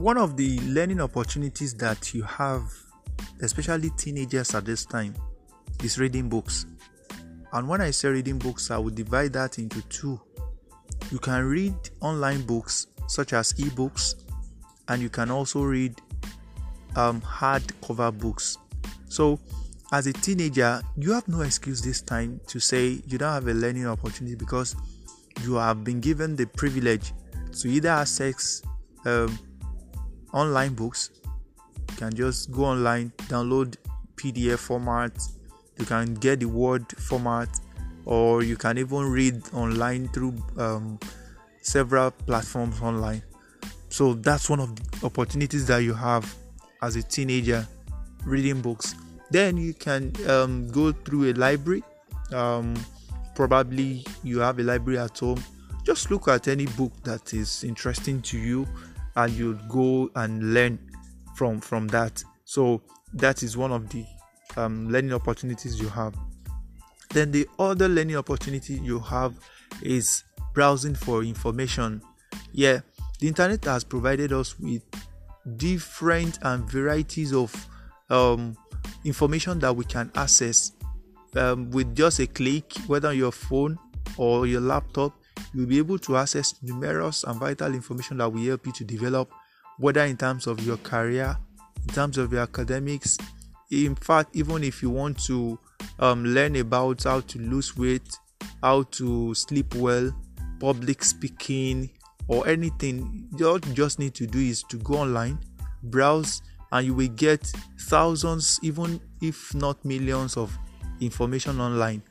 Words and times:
one 0.00 0.16
of 0.16 0.34
the 0.34 0.58
learning 0.60 0.98
opportunities 0.98 1.74
that 1.74 2.14
you 2.14 2.22
have, 2.22 2.62
especially 3.42 3.90
teenagers 3.98 4.54
at 4.54 4.64
this 4.64 4.86
time, 4.86 5.14
is 5.84 5.98
reading 5.98 6.26
books. 6.26 6.64
And 7.52 7.68
when 7.68 7.82
I 7.82 7.90
say 7.90 8.08
reading 8.08 8.38
books, 8.38 8.70
I 8.70 8.78
would 8.78 8.94
divide 8.94 9.34
that 9.34 9.58
into 9.58 9.82
two. 9.88 10.18
You 11.10 11.18
can 11.18 11.44
read 11.44 11.74
online 12.00 12.42
books 12.46 12.86
such 13.08 13.34
as 13.34 13.52
ebooks, 13.54 14.14
and 14.88 15.02
you 15.02 15.10
can 15.10 15.30
also 15.30 15.64
read 15.64 16.00
um, 16.96 17.20
hardcover 17.20 18.16
books. 18.16 18.56
So, 19.08 19.38
as 19.92 20.06
a 20.06 20.14
teenager, 20.14 20.80
you 20.96 21.12
have 21.12 21.28
no 21.28 21.42
excuse 21.42 21.82
this 21.82 22.00
time 22.00 22.40
to 22.46 22.58
say 22.58 23.02
you 23.06 23.18
don't 23.18 23.32
have 23.34 23.48
a 23.48 23.54
learning 23.54 23.86
opportunity 23.86 24.36
because 24.36 24.76
you 25.42 25.56
have 25.56 25.84
been 25.84 26.00
given 26.00 26.36
the 26.36 26.46
privilege 26.46 27.12
to 27.60 27.68
either 27.68 27.90
access 27.90 28.62
um, 29.04 29.38
online 30.32 30.74
books. 30.74 31.10
You 31.90 31.96
can 31.96 32.14
just 32.14 32.52
go 32.52 32.64
online, 32.64 33.12
download 33.28 33.76
PDF 34.16 34.58
format. 34.58 35.12
You 35.78 35.84
can 35.84 36.14
get 36.14 36.40
the 36.40 36.46
Word 36.46 36.90
format, 36.92 37.48
or 38.04 38.42
you 38.42 38.56
can 38.56 38.78
even 38.78 39.10
read 39.10 39.42
online 39.54 40.08
through 40.08 40.34
um, 40.58 40.98
several 41.62 42.10
platforms 42.10 42.80
online. 42.80 43.22
So 43.88 44.14
that's 44.14 44.48
one 44.48 44.60
of 44.60 44.76
the 44.76 45.06
opportunities 45.06 45.66
that 45.66 45.78
you 45.78 45.94
have 45.94 46.34
as 46.82 46.96
a 46.96 47.02
teenager 47.02 47.66
reading 48.24 48.60
books. 48.60 48.94
Then 49.30 49.56
you 49.56 49.74
can 49.74 50.12
um, 50.28 50.68
go 50.68 50.92
through 50.92 51.30
a 51.30 51.34
library. 51.34 51.82
Um, 52.32 52.74
probably 53.34 54.04
you 54.22 54.38
have 54.40 54.58
a 54.58 54.62
library 54.62 54.98
at 54.98 55.18
home. 55.18 55.42
Just 55.84 56.10
look 56.10 56.28
at 56.28 56.46
any 56.46 56.66
book 56.66 56.92
that 57.04 57.32
is 57.32 57.64
interesting 57.64 58.22
to 58.22 58.38
you 58.38 58.66
and 59.16 59.32
you 59.32 59.58
go 59.68 60.10
and 60.14 60.54
learn 60.54 60.78
from 61.34 61.60
from 61.60 61.88
that. 61.88 62.22
So 62.44 62.82
that 63.14 63.42
is 63.42 63.56
one 63.56 63.72
of 63.72 63.88
the 63.90 64.04
um, 64.56 64.88
learning 64.90 65.12
opportunities 65.12 65.80
you 65.80 65.88
have. 65.88 66.14
Then 67.10 67.32
the 67.32 67.48
other 67.58 67.88
learning 67.88 68.16
opportunity 68.16 68.74
you 68.74 69.00
have 69.00 69.34
is 69.82 70.24
browsing 70.54 70.94
for 70.94 71.22
information. 71.22 72.02
Yeah 72.52 72.80
the 73.20 73.28
internet 73.28 73.64
has 73.66 73.84
provided 73.84 74.32
us 74.32 74.58
with 74.58 74.82
different 75.56 76.38
and 76.42 76.68
varieties 76.68 77.32
of 77.32 77.54
um, 78.08 78.56
information 79.04 79.58
that 79.60 79.74
we 79.74 79.84
can 79.84 80.10
access 80.14 80.72
um, 81.36 81.70
with 81.70 81.94
just 81.94 82.18
a 82.18 82.26
click 82.26 82.74
whether 82.86 83.08
on 83.08 83.16
your 83.16 83.30
phone 83.30 83.78
or 84.16 84.46
your 84.46 84.60
laptop 84.60 85.12
you'll 85.54 85.66
be 85.66 85.78
able 85.78 85.98
to 85.98 86.16
access 86.16 86.54
numerous 86.62 87.24
and 87.24 87.38
vital 87.38 87.74
information 87.74 88.18
that 88.18 88.32
will 88.32 88.44
help 88.44 88.66
you 88.66 88.72
to 88.72 88.84
develop, 88.84 89.30
whether 89.78 90.04
in 90.04 90.16
terms 90.16 90.46
of 90.46 90.64
your 90.64 90.76
career, 90.78 91.36
in 91.88 91.94
terms 91.94 92.18
of 92.18 92.32
your 92.32 92.42
academics. 92.42 93.18
In 93.70 93.94
fact, 93.94 94.34
even 94.34 94.64
if 94.64 94.82
you 94.82 94.90
want 94.90 95.22
to 95.24 95.58
um, 95.98 96.24
learn 96.24 96.56
about 96.56 97.04
how 97.04 97.20
to 97.20 97.38
lose 97.38 97.76
weight, 97.76 98.16
how 98.62 98.82
to 98.82 99.34
sleep 99.34 99.74
well, 99.74 100.14
public 100.58 101.04
speaking, 101.04 101.90
or 102.28 102.46
anything, 102.46 103.28
all 103.42 103.58
you 103.58 103.74
just 103.74 103.98
need 103.98 104.14
to 104.14 104.26
do 104.26 104.38
is 104.38 104.62
to 104.64 104.76
go 104.78 104.94
online, 104.94 105.38
browse, 105.84 106.42
and 106.72 106.86
you 106.86 106.94
will 106.94 107.08
get 107.08 107.52
thousands, 107.80 108.60
even 108.62 109.00
if 109.20 109.52
not 109.54 109.84
millions, 109.84 110.36
of 110.36 110.56
information 111.00 111.60
online. 111.60 112.02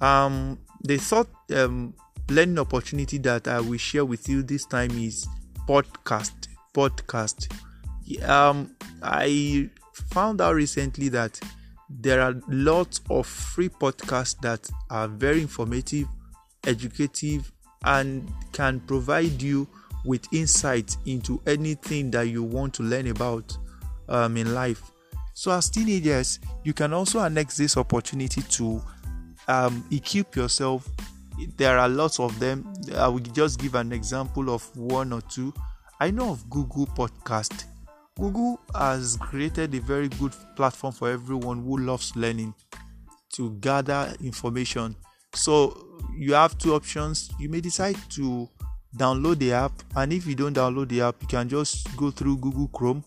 Um, 0.00 0.58
they 0.84 0.98
thought 0.98 1.28
um, 1.54 1.94
learning 2.28 2.58
opportunity 2.58 3.18
that 3.18 3.48
I 3.48 3.60
will 3.60 3.78
share 3.78 4.04
with 4.04 4.28
you 4.28 4.42
this 4.42 4.64
time 4.64 4.90
is 4.92 5.26
podcast. 5.68 6.48
Podcast. 6.74 7.52
Um, 8.28 8.74
I 9.02 9.68
found 9.92 10.40
out 10.40 10.54
recently 10.54 11.08
that 11.10 11.38
there 11.88 12.20
are 12.20 12.34
lots 12.48 13.00
of 13.10 13.26
free 13.26 13.68
podcasts 13.68 14.40
that 14.40 14.70
are 14.90 15.08
very 15.08 15.42
informative, 15.42 16.08
educative, 16.64 17.52
and 17.84 18.30
can 18.52 18.80
provide 18.80 19.42
you 19.42 19.68
with 20.04 20.26
insight 20.32 20.96
into 21.06 21.40
anything 21.46 22.10
that 22.10 22.28
you 22.28 22.42
want 22.42 22.74
to 22.74 22.82
learn 22.82 23.08
about 23.08 23.56
um, 24.08 24.36
in 24.36 24.54
life. 24.54 24.90
So, 25.34 25.50
as 25.52 25.70
teenagers, 25.70 26.38
you 26.64 26.72
can 26.72 26.92
also 26.92 27.20
annex 27.20 27.56
this 27.56 27.76
opportunity 27.76 28.42
to 28.42 28.82
um, 29.48 29.84
equip 29.90 30.36
yourself 30.36 30.88
there 31.56 31.78
are 31.78 31.88
lots 31.88 32.20
of 32.20 32.38
them. 32.38 32.72
I 32.96 33.08
will 33.08 33.20
just 33.20 33.60
give 33.60 33.74
an 33.74 33.92
example 33.92 34.50
of 34.50 34.64
one 34.76 35.12
or 35.12 35.20
two. 35.22 35.52
I 36.00 36.10
know 36.10 36.30
of 36.30 36.48
Google 36.50 36.86
Podcast. 36.86 37.64
Google 38.18 38.60
has 38.74 39.16
created 39.20 39.74
a 39.74 39.80
very 39.80 40.08
good 40.08 40.32
platform 40.56 40.92
for 40.92 41.10
everyone 41.10 41.62
who 41.64 41.78
loves 41.78 42.14
learning 42.14 42.54
to 43.34 43.50
gather 43.60 44.14
information. 44.22 44.96
So 45.34 45.98
you 46.14 46.34
have 46.34 46.58
two 46.58 46.74
options. 46.74 47.30
You 47.38 47.48
may 47.48 47.60
decide 47.60 47.96
to 48.10 48.48
download 48.96 49.38
the 49.38 49.52
app, 49.52 49.72
and 49.96 50.12
if 50.12 50.26
you 50.26 50.34
don't 50.34 50.54
download 50.54 50.88
the 50.88 51.00
app, 51.02 51.16
you 51.22 51.28
can 51.28 51.48
just 51.48 51.96
go 51.96 52.10
through 52.10 52.38
Google 52.38 52.68
Chrome. 52.68 53.02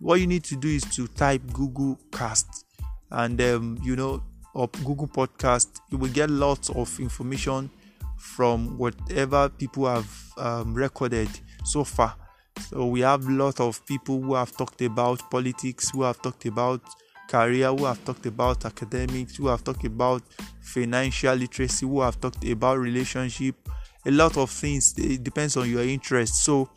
What 0.00 0.20
you 0.20 0.26
need 0.26 0.44
to 0.44 0.56
do 0.56 0.68
is 0.68 0.84
to 0.96 1.06
type 1.08 1.42
Google 1.52 1.98
Cast, 2.12 2.64
and 3.10 3.40
um, 3.42 3.78
you 3.82 3.96
know 3.96 4.22
Google 4.66 5.08
Podcast, 5.08 5.80
you 5.90 5.98
will 5.98 6.10
get 6.10 6.30
lots 6.30 6.70
of 6.70 6.98
information 7.00 7.70
from 8.16 8.76
whatever 8.76 9.48
people 9.48 9.86
have 9.86 10.08
um, 10.36 10.74
recorded 10.74 11.28
so 11.64 11.84
far. 11.84 12.16
So 12.68 12.86
we 12.86 13.00
have 13.00 13.26
a 13.26 13.30
lot 13.30 13.60
of 13.60 13.84
people 13.86 14.20
who 14.20 14.34
have 14.34 14.56
talked 14.56 14.82
about 14.82 15.30
politics, 15.30 15.90
who 15.90 16.02
have 16.02 16.20
talked 16.20 16.44
about 16.46 16.80
career, 17.28 17.68
who 17.68 17.84
have 17.84 18.04
talked 18.04 18.26
about 18.26 18.64
academics, 18.64 19.36
who 19.36 19.46
have 19.46 19.62
talked 19.62 19.84
about 19.84 20.22
financial 20.60 21.34
literacy, 21.34 21.86
who 21.86 22.00
have 22.00 22.20
talked 22.20 22.44
about 22.44 22.78
relationship. 22.78 23.54
A 24.06 24.10
lot 24.10 24.36
of 24.36 24.50
things. 24.50 24.94
It 24.98 25.22
depends 25.22 25.56
on 25.56 25.70
your 25.70 25.84
interest. 25.84 26.44
So 26.44 26.68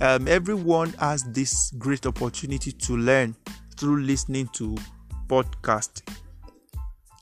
um, 0.00 0.26
everyone 0.26 0.90
has 0.94 1.22
this 1.24 1.70
great 1.78 2.06
opportunity 2.06 2.72
to 2.72 2.96
learn 2.96 3.36
through 3.76 4.02
listening 4.02 4.48
to 4.54 4.76
podcast 5.28 6.02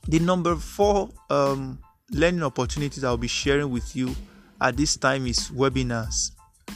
the 0.09 0.19
number 0.19 0.57
four 0.57 1.11
um, 1.29 1.79
learning 2.11 2.43
opportunities 2.43 3.05
I'll 3.05 3.17
be 3.17 3.29
sharing 3.29 3.71
with 3.71 3.95
you 3.95 4.15
at 4.61 4.77
this 4.77 4.97
time 4.97 5.27
is 5.27 5.51
webinars. 5.51 6.33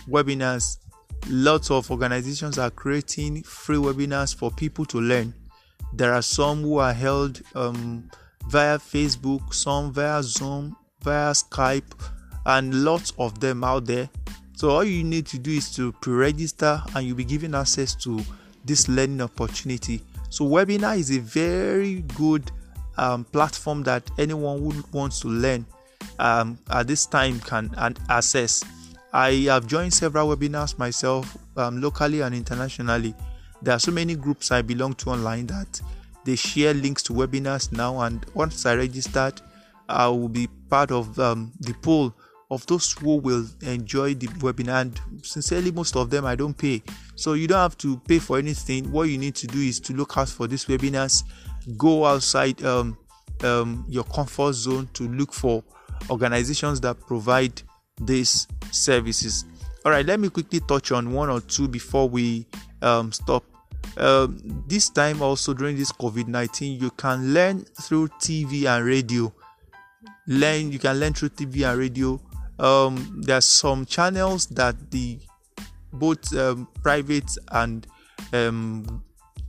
Webinars. 0.09 0.79
Lots 1.29 1.71
of 1.71 1.91
organizations 1.91 2.59
are 2.59 2.71
creating 2.71 3.43
free 3.45 3.79
webinars 3.79 4.35
for 4.35 4.51
people 4.51 4.85
to 4.87 5.01
learn. 5.01 5.33
There 5.93 6.13
are 6.13 6.23
some 6.23 6.63
who 6.63 6.79
are 6.79 6.93
held 6.93 7.41
um, 7.55 8.11
via 8.49 8.79
Facebook, 8.79 9.55
some 9.55 9.93
via 9.93 10.23
Zoom, 10.23 10.77
via 11.03 11.33
Skype, 11.33 11.95
and 12.45 12.85
lots 12.85 13.13
of 13.19 13.41
them 13.41 13.65
out 13.65 13.87
there. 13.87 14.11
So 14.57 14.71
all 14.71 14.85
you 14.85 15.03
need 15.03 15.27
to 15.27 15.39
do 15.39 15.53
is 15.53 15.75
to 15.77 15.93
pre-register, 15.93 16.83
and 16.95 17.07
you'll 17.07 17.17
be 17.17 17.25
given 17.25 17.55
access 17.55 17.95
to 17.97 18.21
this 18.65 18.89
learning 18.89 19.21
opportunity. 19.21 20.03
So 20.31 20.45
webinar 20.45 20.99
is 20.99 21.11
a 21.11 21.21
very 21.21 22.03
good 22.17 22.51
um, 22.97 23.25
platform 23.25 23.83
that 23.85 24.11
anyone 24.19 24.61
who 24.61 24.85
wants 24.93 25.21
to 25.21 25.29
learn 25.29 25.67
um, 26.19 26.59
at 26.71 26.87
this 26.87 27.07
time 27.07 27.41
can 27.41 27.71
access. 28.09 28.63
I 29.13 29.33
have 29.49 29.67
joined 29.67 29.95
several 29.95 30.35
webinars 30.35 30.79
myself, 30.79 31.37
um, 31.57 31.81
locally 31.81 32.21
and 32.21 32.35
internationally. 32.35 33.15
There 33.63 33.75
are 33.75 33.79
so 33.79 33.93
many 33.93 34.15
groups 34.17 34.51
I 34.51 34.63
belong 34.63 34.95
to 34.95 35.11
online 35.11 35.47
that 35.47 35.81
they 36.25 36.37
share 36.37 36.75
links 36.75 37.03
to 37.05 37.13
webinars 37.13 37.71
now, 37.73 38.01
and 38.01 38.25
once 38.35 38.67
I 38.67 38.75
registered, 38.75 39.41
I 39.89 40.09
will 40.09 40.29
be 40.29 40.49
part 40.69 40.91
of 40.91 41.19
um, 41.19 41.53
the 41.61 41.75
pool 41.75 42.15
of 42.51 42.67
those 42.67 42.93
who 42.93 43.17
will 43.17 43.47
enjoy 43.63 44.15
the 44.15 44.27
webinar. 44.27 44.81
And 44.81 45.01
sincerely, 45.23 45.71
most 45.71 45.97
of 45.97 46.11
them 46.11 46.25
I 46.25 46.35
don't 46.35 46.57
pay, 46.57 46.83
so 47.15 47.35
you 47.35 47.47
don't 47.47 47.59
have 47.59 47.79
to 47.79 47.99
pay 48.09 48.19
for 48.19 48.39
anything. 48.39 48.91
What 48.91 49.05
you 49.05 49.19
need 49.19 49.35
to 49.37 49.47
do 49.47 49.61
is 49.61 49.81
to 49.81 49.93
look 49.93 50.17
out 50.17 50.29
for 50.29 50.47
these 50.47 50.65
webinars 50.65 51.25
go 51.77 52.05
outside 52.05 52.63
um, 52.65 52.97
um, 53.43 53.85
your 53.89 54.05
comfort 54.05 54.53
zone 54.53 54.89
to 54.95 55.09
look 55.09 55.33
for 55.33 55.63
organizations 56.11 56.81
that 56.81 57.01
provide 57.01 57.63
these 58.01 58.47
services. 58.71 59.45
All 59.85 59.93
right, 59.93 60.05
let 60.05 60.19
me 60.21 60.29
quickly 60.29 60.61
touch 60.61 60.93
on 60.93 61.13
one 61.13 61.31
or 61.31 61.41
two 61.41 61.69
before 61.69 62.09
we 62.09 62.47
um, 62.83 63.13
stop. 63.13 63.45
Um, 63.97 64.65
this 64.67 64.89
time, 64.89 65.23
also 65.23 65.55
during 65.55 65.77
this 65.77 65.93
COVID 65.93 66.27
19, 66.27 66.81
you 66.81 66.91
can 66.91 67.35
learn 67.35 67.65
through 67.83 68.09
TV 68.21 68.65
and 68.65 68.85
radio. 68.85 69.33
Learn, 70.27 70.73
you 70.73 70.79
can 70.79 70.99
learn 70.99 71.13
through 71.13 71.31
TV 71.31 71.69
and 71.69 71.79
radio. 71.79 72.21
Um, 72.59 73.21
there 73.25 73.37
are 73.37 73.43
some 73.43 73.85
channels 73.85 74.47
that 74.47 74.91
the 74.91 75.19
both 75.93 76.35
um, 76.35 76.67
private 76.83 77.31
and 77.53 77.87
um, 78.33 79.05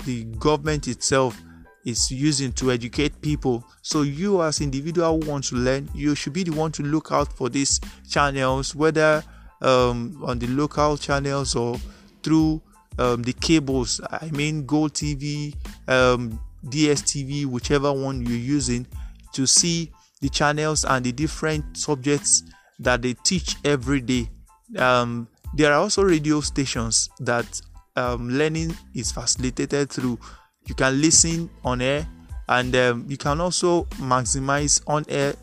the 0.05 0.25
government 0.37 0.87
itself 0.87 1.41
is 1.85 2.11
using 2.11 2.51
to 2.53 2.71
educate 2.71 3.21
people. 3.21 3.63
So 3.81 4.01
you 4.01 4.41
as 4.41 4.59
individual 4.59 5.19
want 5.19 5.45
to 5.45 5.55
learn, 5.55 5.89
you 5.93 6.15
should 6.15 6.33
be 6.33 6.43
the 6.43 6.51
one 6.51 6.71
to 6.73 6.83
look 6.83 7.11
out 7.11 7.31
for 7.31 7.47
these 7.47 7.79
channels, 8.09 8.75
whether 8.75 9.23
um, 9.61 10.21
on 10.25 10.39
the 10.39 10.47
local 10.47 10.97
channels 10.97 11.55
or 11.55 11.77
through 12.23 12.61
um, 12.97 13.23
the 13.23 13.33
cables. 13.33 14.01
I 14.09 14.29
mean, 14.31 14.65
GOtv, 14.65 15.55
um, 15.87 16.39
DSTV, 16.65 17.45
whichever 17.45 17.93
one 17.93 18.25
you're 18.25 18.37
using, 18.37 18.87
to 19.33 19.45
see 19.45 19.91
the 20.21 20.29
channels 20.29 20.85
and 20.85 21.05
the 21.05 21.11
different 21.11 21.77
subjects 21.77 22.43
that 22.79 23.01
they 23.01 23.13
teach 23.13 23.55
every 23.63 24.01
day. 24.01 24.29
Um, 24.77 25.27
there 25.53 25.71
are 25.71 25.79
also 25.79 26.03
radio 26.03 26.41
stations 26.41 27.09
that 27.19 27.61
um, 27.95 28.29
learning 28.29 28.75
is 28.93 29.11
facilitated 29.11 29.89
through. 29.89 30.19
You 30.67 30.75
can 30.75 30.99
listen 30.99 31.49
on 31.63 31.81
air 31.81 32.07
and 32.47 32.75
um, 32.75 33.05
you 33.07 33.17
can 33.17 33.41
also 33.41 33.83
maximize 33.99 34.81
on 34.87 35.05
air 35.07 35.35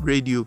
radio 0.00 0.46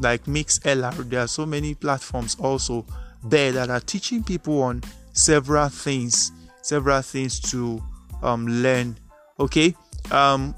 like 0.00 0.24
Mixlr. 0.24 1.08
There 1.08 1.20
are 1.20 1.28
so 1.28 1.46
many 1.46 1.74
platforms 1.74 2.36
also 2.38 2.84
there 3.24 3.52
that 3.52 3.70
are 3.70 3.80
teaching 3.80 4.22
people 4.22 4.62
on 4.62 4.82
several 5.12 5.68
things, 5.68 6.32
several 6.62 7.02
things 7.02 7.40
to 7.50 7.82
um, 8.22 8.46
learn. 8.46 8.96
Okay, 9.40 9.74
um, 10.10 10.54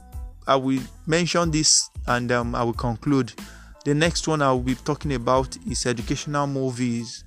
I 0.46 0.56
will 0.56 0.80
mention 1.06 1.50
this 1.50 1.90
and 2.06 2.30
um, 2.32 2.54
I 2.54 2.62
will 2.64 2.72
conclude. 2.72 3.32
The 3.84 3.94
next 3.94 4.26
one 4.26 4.42
I 4.42 4.50
will 4.52 4.60
be 4.60 4.74
talking 4.74 5.14
about 5.14 5.56
is 5.68 5.86
educational 5.86 6.46
movies. 6.46 7.24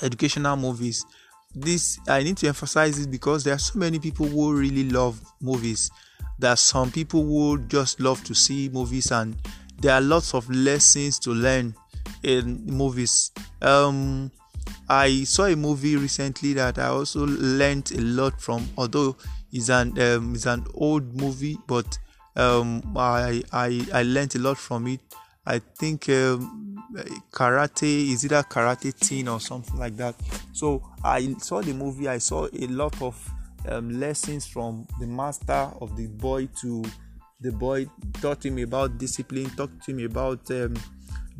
Educational 0.00 0.56
movies. 0.56 1.04
This 1.54 1.98
I 2.06 2.22
need 2.22 2.36
to 2.38 2.48
emphasize 2.48 2.98
it 2.98 3.10
because 3.10 3.44
there 3.44 3.54
are 3.54 3.58
so 3.58 3.78
many 3.78 3.98
people 3.98 4.26
who 4.26 4.54
really 4.54 4.88
love 4.90 5.20
movies. 5.40 5.90
There 6.38 6.50
are 6.50 6.56
some 6.56 6.90
people 6.90 7.24
who 7.24 7.58
just 7.66 8.00
love 8.00 8.22
to 8.24 8.34
see 8.34 8.68
movies, 8.68 9.10
and 9.10 9.36
there 9.80 9.94
are 9.94 10.00
lots 10.00 10.34
of 10.34 10.48
lessons 10.50 11.18
to 11.20 11.30
learn 11.30 11.74
in 12.22 12.64
movies. 12.66 13.32
Um, 13.62 14.30
I 14.88 15.24
saw 15.24 15.44
a 15.44 15.56
movie 15.56 15.96
recently 15.96 16.52
that 16.54 16.78
I 16.78 16.88
also 16.88 17.26
learned 17.26 17.92
a 17.92 18.00
lot 18.00 18.40
from, 18.40 18.68
although 18.76 19.16
it's 19.52 19.68
an 19.68 19.98
um, 20.00 20.34
it's 20.34 20.46
an 20.46 20.66
old 20.74 21.14
movie, 21.20 21.58
but 21.66 21.98
um, 22.36 22.82
I 22.96 23.42
I 23.52 23.86
I 23.92 24.02
learned 24.02 24.34
a 24.36 24.38
lot 24.38 24.58
from 24.58 24.86
it. 24.86 25.00
I 25.46 25.60
think 25.60 26.08
um, 26.10 26.67
karate 27.32 28.10
is 28.12 28.24
either 28.24 28.42
karate 28.42 28.98
teen 28.98 29.28
or 29.28 29.40
something 29.40 29.78
like 29.78 29.96
that. 29.96 30.14
So 30.52 30.82
I 31.04 31.34
saw 31.38 31.60
the 31.60 31.74
movie. 31.74 32.08
I 32.08 32.18
saw 32.18 32.46
a 32.46 32.66
lot 32.66 33.00
of 33.02 33.30
um, 33.68 34.00
lessons 34.00 34.46
from 34.46 34.86
the 35.00 35.06
master 35.06 35.70
of 35.80 35.96
the 35.96 36.06
boy 36.06 36.48
to 36.60 36.84
the 37.40 37.52
boy. 37.52 37.86
Taught 38.20 38.46
him 38.46 38.58
about 38.58 38.98
discipline. 38.98 39.50
Taught 39.50 39.86
him 39.86 40.04
about 40.04 40.50
um, 40.50 40.74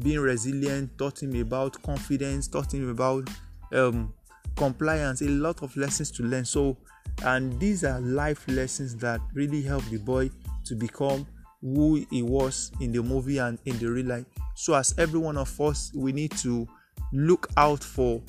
being 0.02 0.20
resilient, 0.20 0.96
taught 0.96 1.22
him 1.22 1.34
about 1.40 1.82
confidence, 1.82 2.46
taught 2.46 2.72
him 2.72 2.88
about 2.88 3.28
um, 3.72 4.12
compliance, 4.56 5.22
a 5.22 5.28
lot 5.28 5.62
of 5.62 5.76
lessons 5.76 6.10
to 6.12 6.22
learn. 6.22 6.44
So, 6.44 6.76
and 7.24 7.58
these 7.58 7.84
are 7.84 8.00
life 8.00 8.44
lessons 8.48 8.94
that 8.96 9.20
really 9.34 9.62
help 9.62 9.84
the 9.86 9.98
boy 9.98 10.30
to 10.64 10.74
become 10.74 11.26
who 11.60 12.06
he 12.10 12.22
was 12.22 12.70
in 12.80 12.92
the 12.92 13.02
movie 13.02 13.38
and 13.38 13.58
in 13.64 13.78
the 13.78 13.86
real 13.86 14.06
life. 14.06 14.24
So, 14.54 14.74
as 14.74 14.94
every 14.98 15.18
one 15.18 15.36
of 15.36 15.60
us, 15.60 15.92
we 15.94 16.12
need 16.12 16.32
to 16.38 16.66
look 17.12 17.48
out 17.56 17.82
for 17.82 18.22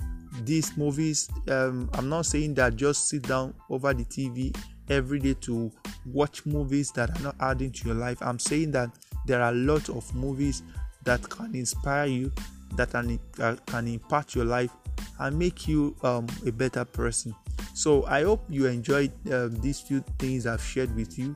these 0.44 0.76
movies. 0.78 1.30
Um, 1.48 1.90
I'm 1.94 2.10
not 2.10 2.26
saying 2.26 2.56
that 2.56 2.76
just 2.76 3.10
sit 3.10 3.24
down 3.24 3.54
over 3.70 3.94
the 3.94 4.06
TV 4.06 4.56
every 4.90 5.20
day 5.20 5.36
to 5.42 5.72
watch 6.06 6.46
movies 6.46 6.92
that 6.92 7.10
are 7.10 7.24
not 7.24 7.36
adding 7.40 7.72
to 7.72 7.88
your 7.88 7.96
life. 7.96 8.18
I'm 8.22 8.40
saying 8.40 8.72
that 8.72 8.90
there 9.26 9.42
are 9.42 9.52
a 9.52 9.56
lot 9.56 9.90
of 9.90 10.14
movies 10.16 10.64
that 11.04 11.28
can 11.30 11.56
inspire 11.56 12.08
you, 12.08 12.32
that 12.76 12.92
can, 12.92 13.20
uh, 13.40 13.56
can 13.66 13.88
impact 13.88 14.36
your 14.36 14.46
life 14.46 14.72
and 15.20 15.38
make 15.38 15.68
you 15.68 15.96
um, 16.04 16.28
a 16.46 16.52
better 16.52 16.86
person. 16.86 17.36
So 17.74 18.06
I 18.08 18.24
hope 18.24 18.44
you 18.50 18.66
enjoyed 18.66 19.12
uh, 19.32 19.50
these 19.52 19.80
few 19.80 20.04
things 20.18 20.46
I've 20.46 20.64
shared 20.64 20.94
with 20.96 21.18
you 21.18 21.36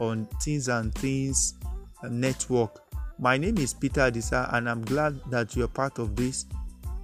on 0.00 0.26
Things 0.42 0.68
and 0.68 0.94
Things 0.94 1.54
Network. 2.02 2.82
My 3.18 3.36
name 3.36 3.58
is 3.58 3.74
Peter 3.74 4.00
Adisa, 4.10 4.52
and 4.54 4.68
I'm 4.68 4.84
glad 4.84 5.20
that 5.30 5.54
you're 5.54 5.68
part 5.68 5.98
of 5.98 6.16
this. 6.16 6.46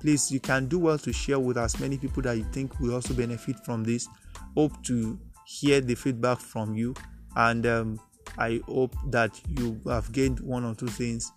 Please, 0.00 0.30
you 0.32 0.40
can 0.40 0.66
do 0.66 0.78
well 0.78 0.98
to 0.98 1.12
share 1.12 1.38
with 1.38 1.58
as 1.58 1.78
many 1.78 1.98
people 1.98 2.22
that 2.22 2.36
you 2.36 2.44
think 2.52 2.78
will 2.80 2.94
also 2.94 3.14
benefit 3.14 3.56
from 3.64 3.84
this. 3.84 4.08
Hope 4.54 4.82
to 4.84 5.18
hear 5.46 5.80
the 5.80 5.94
feedback 5.94 6.40
from 6.40 6.74
you, 6.74 6.94
and 7.36 7.66
um, 7.66 8.00
I 8.38 8.60
hope 8.66 8.94
that 9.10 9.40
you 9.48 9.80
have 9.86 10.10
gained 10.12 10.40
one 10.40 10.64
or 10.64 10.74
two 10.74 10.88
things 10.88 11.30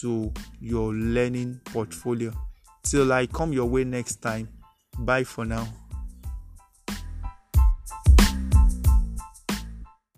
to 0.00 0.32
your 0.60 0.92
learning 0.92 1.60
portfolio. 1.64 2.32
Till 2.82 3.12
I 3.12 3.26
come 3.26 3.52
your 3.52 3.66
way 3.66 3.84
next 3.84 4.16
time. 4.16 4.48
Bye 4.98 5.24
for 5.24 5.44
now. 5.44 5.68